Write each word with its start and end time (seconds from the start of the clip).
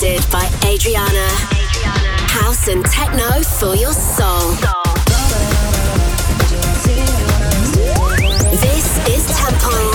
hosted 0.00 0.30
by 0.32 0.44
Adrianna. 0.66 1.28
House 2.30 2.68
and 2.68 2.84
techno 2.86 3.42
for 3.42 3.76
your 3.76 3.92
soul. 3.92 4.52
This 8.50 8.96
is 9.08 9.26
Temple. 9.26 9.90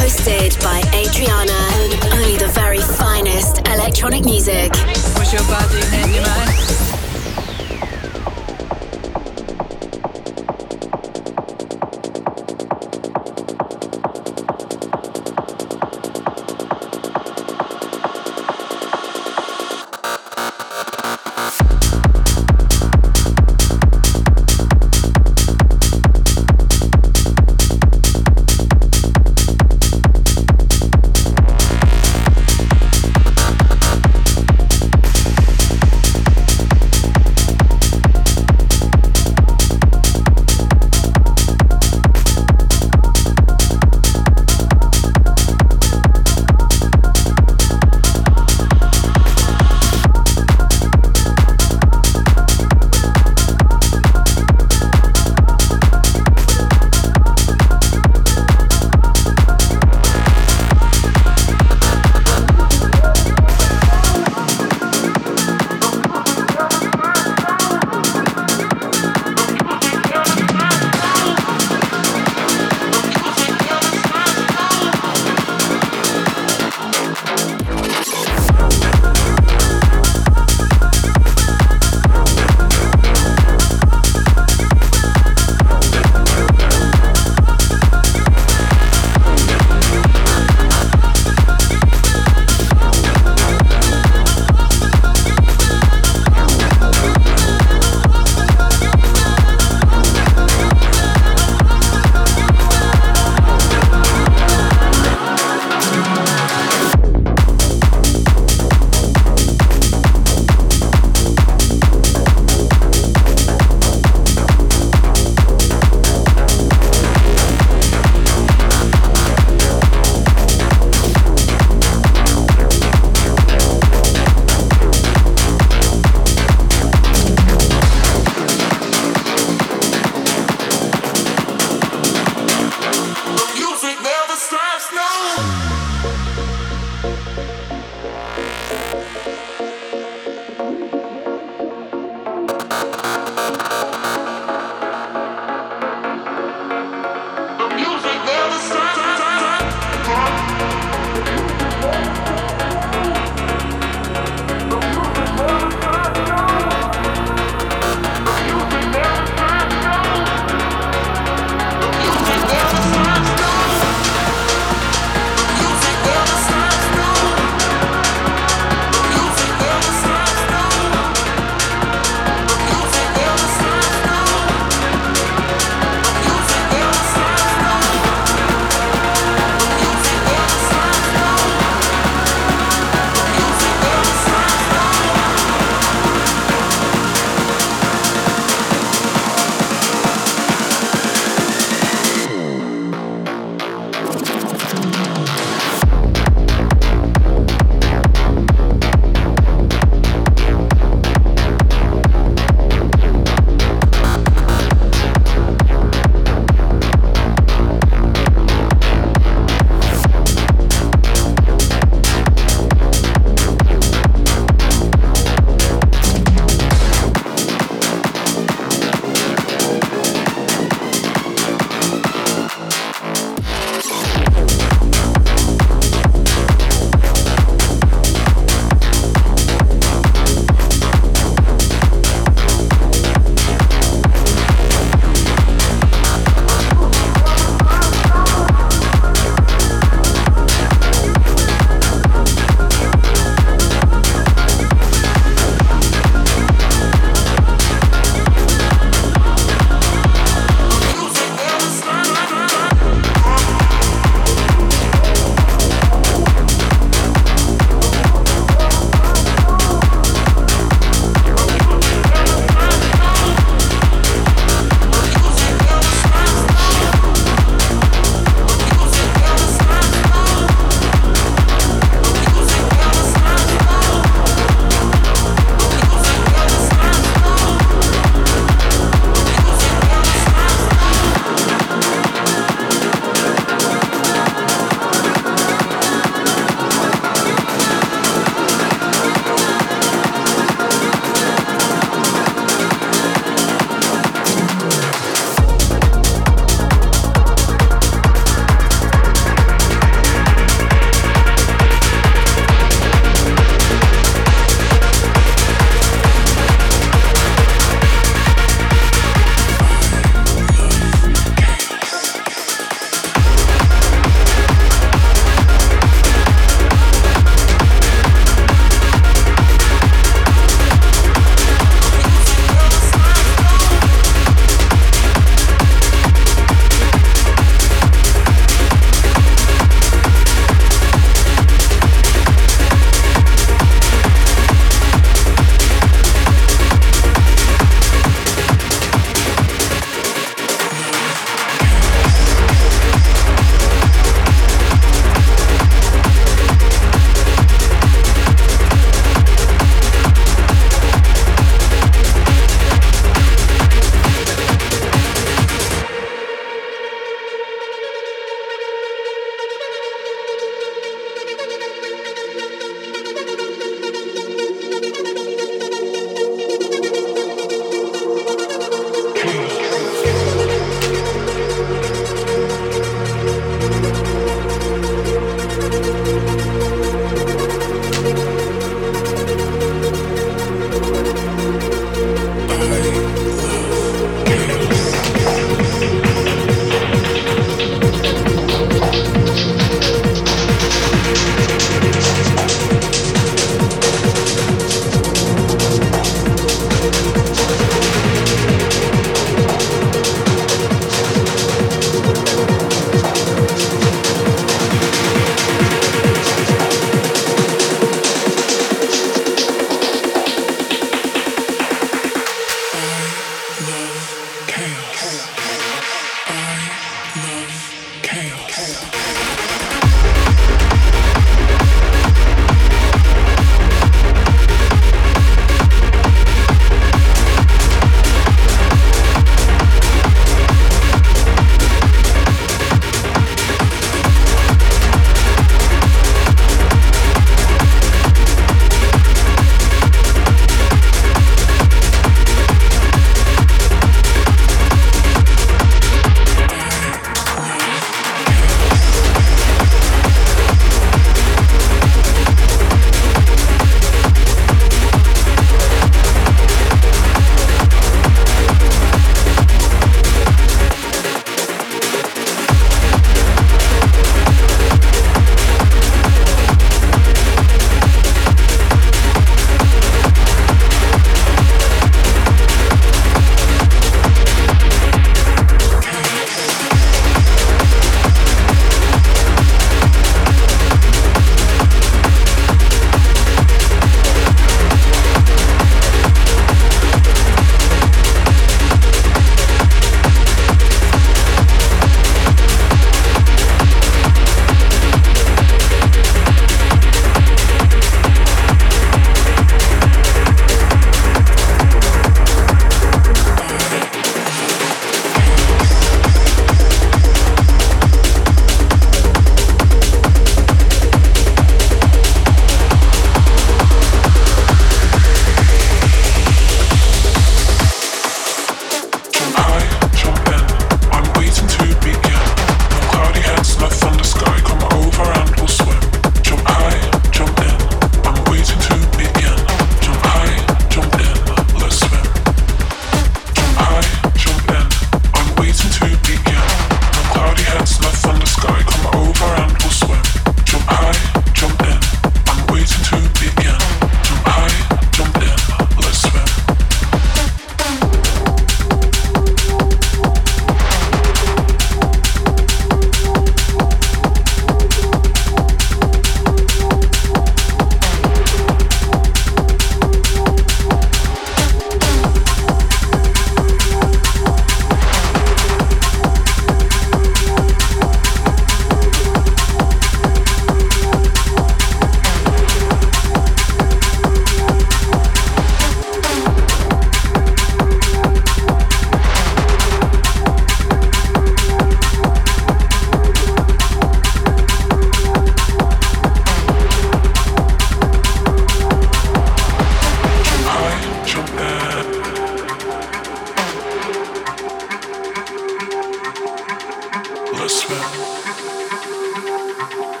Hosted 0.00 0.60
by 0.62 0.80
Adrianna. 0.92 2.12
Only 2.12 2.36
the 2.36 2.48
very 2.48 2.80
finest 2.80 3.58
electronic 3.68 4.24
music. 4.24 4.72
Push 5.14 5.32
your 5.32 5.42
body 5.42 5.80
in 6.02 6.14
your 6.14 6.22
mind. 6.22 6.55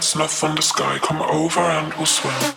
Snuff 0.00 0.32
from 0.32 0.54
the 0.56 0.62
sky, 0.62 0.98
come 0.98 1.22
over 1.22 1.60
and 1.60 1.92
we'll 1.94 2.04
swim. 2.04 2.54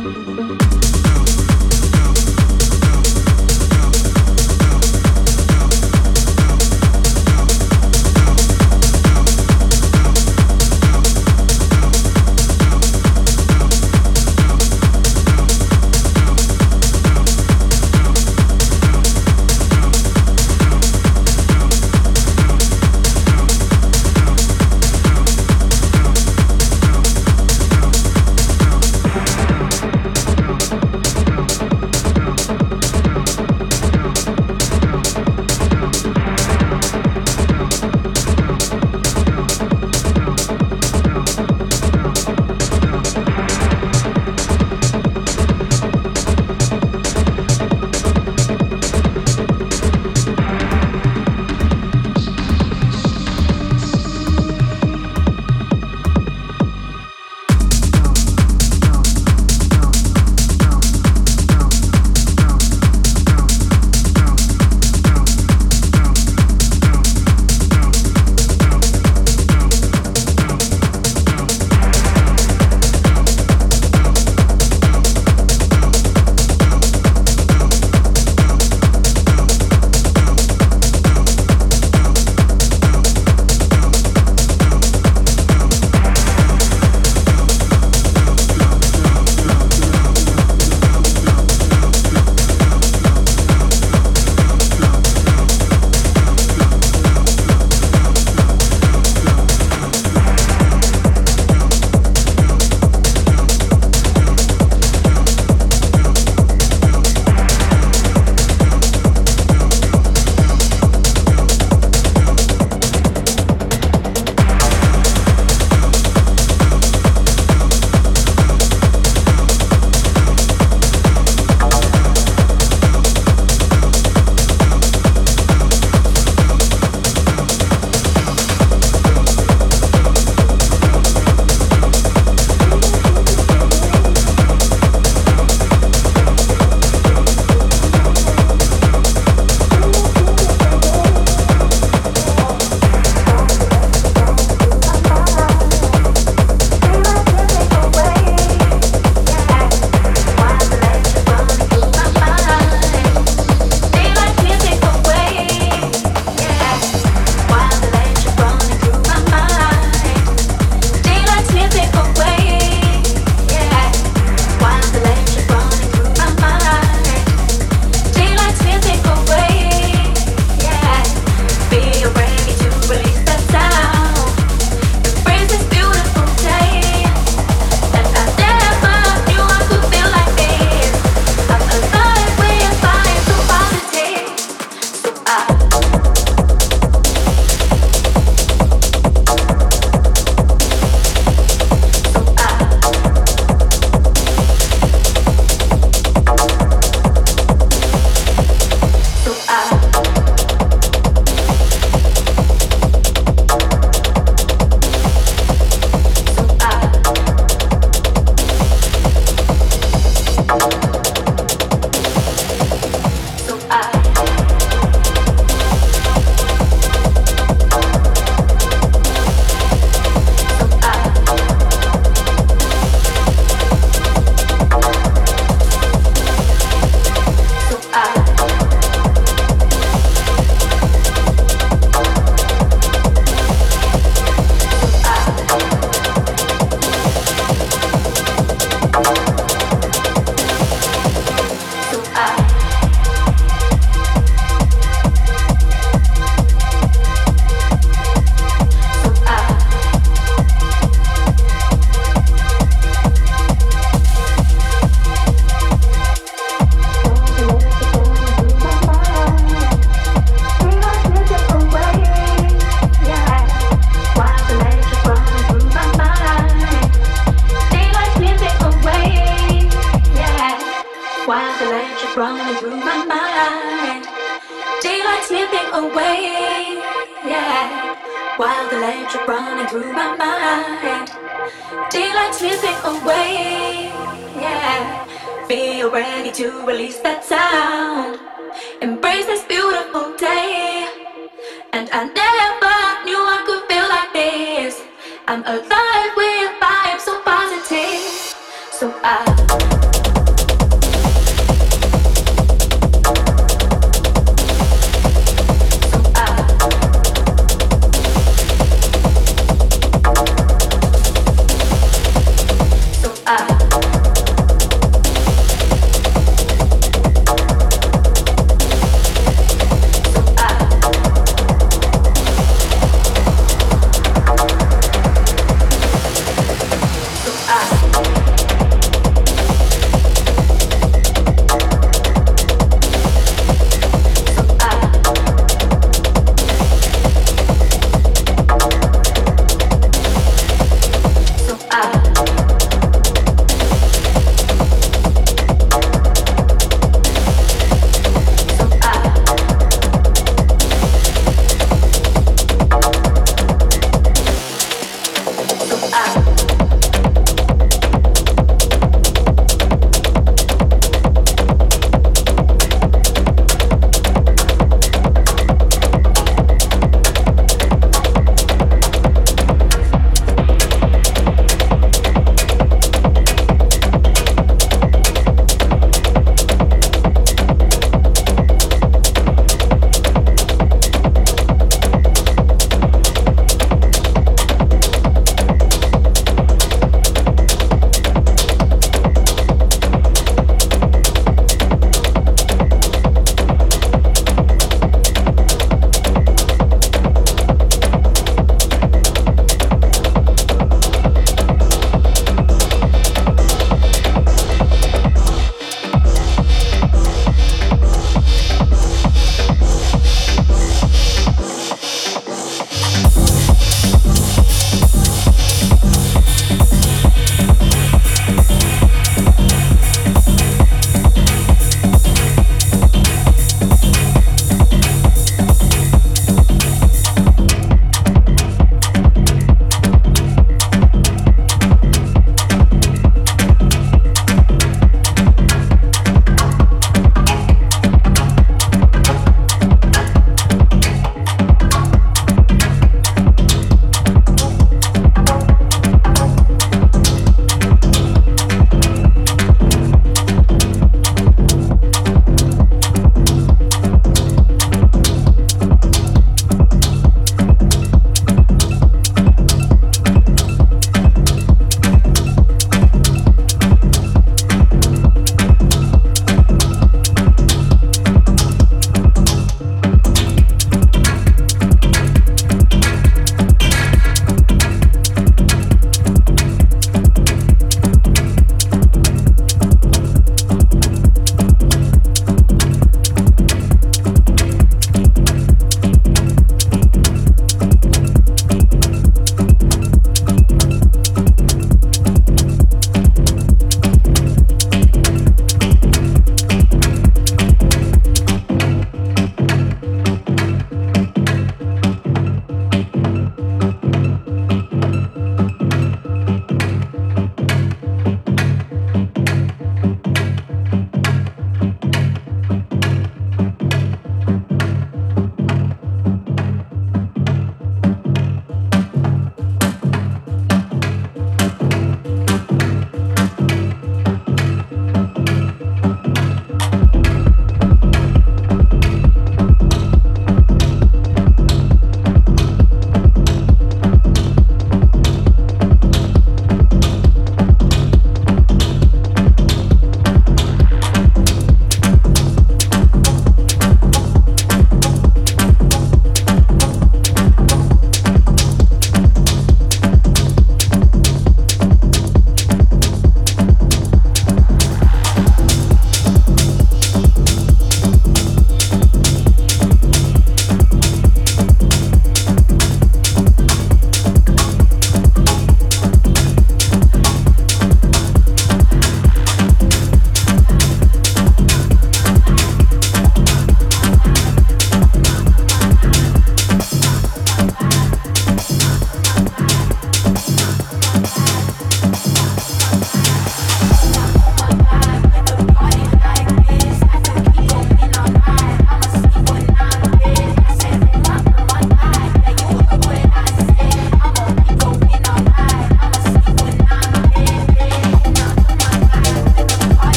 Mm-hmm. 0.00 0.39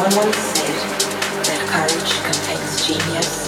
Someone 0.00 0.28
once 0.28 0.36
said 0.36 1.44
that 1.44 1.60
courage 1.68 2.12
contains 2.24 2.86
genius. 2.86 3.39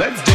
Let's 0.00 0.29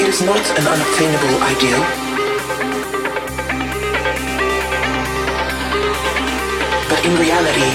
It 0.00 0.08
is 0.08 0.22
not 0.22 0.44
an 0.58 0.66
unobtainable 0.66 1.36
ideal. 1.42 1.82
But 6.88 7.00
in 7.06 7.14
reality, 7.18 7.70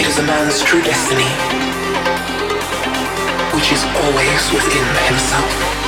it 0.00 0.06
is 0.06 0.18
a 0.18 0.22
man's 0.22 0.62
true 0.62 0.82
destiny, 0.82 1.30
which 3.54 3.72
is 3.72 3.82
always 4.02 4.42
within 4.52 4.86
himself. 5.10 5.78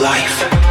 life. 0.00 0.61